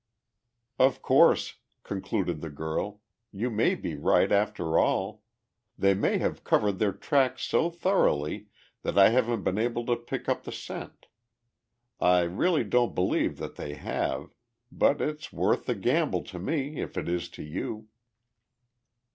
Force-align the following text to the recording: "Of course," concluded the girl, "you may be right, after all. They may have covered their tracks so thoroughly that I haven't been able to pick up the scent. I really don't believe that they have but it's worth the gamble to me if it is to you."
"Of 0.79 1.03
course," 1.03 1.57
concluded 1.83 2.41
the 2.41 2.49
girl, 2.49 3.01
"you 3.31 3.51
may 3.51 3.75
be 3.75 3.93
right, 3.95 4.31
after 4.31 4.79
all. 4.79 5.21
They 5.77 5.93
may 5.93 6.17
have 6.17 6.43
covered 6.43 6.79
their 6.79 6.91
tracks 6.91 7.43
so 7.43 7.69
thoroughly 7.69 8.47
that 8.81 8.97
I 8.97 9.09
haven't 9.09 9.43
been 9.43 9.59
able 9.59 9.85
to 9.85 9.95
pick 9.95 10.27
up 10.27 10.41
the 10.43 10.51
scent. 10.51 11.05
I 11.99 12.21
really 12.21 12.63
don't 12.63 12.95
believe 12.95 13.37
that 13.37 13.57
they 13.57 13.75
have 13.75 14.33
but 14.71 15.01
it's 15.01 15.31
worth 15.31 15.67
the 15.67 15.75
gamble 15.75 16.23
to 16.23 16.39
me 16.39 16.79
if 16.81 16.97
it 16.97 17.07
is 17.07 17.29
to 17.37 17.43
you." 17.43 17.87